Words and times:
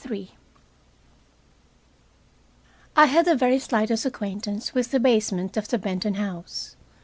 III 0.09 0.31
I 2.95 3.05
had 3.05 3.25
the 3.25 3.35
very 3.35 3.59
slightest 3.59 4.03
acquaintance 4.03 4.73
with 4.73 4.89
the 4.89 4.99
basement 4.99 5.57
of 5.57 5.67
the 5.67 5.77
Benton 5.77 6.15
house. 6.15 6.75